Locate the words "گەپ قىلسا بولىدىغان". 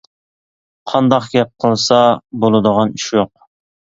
1.33-2.95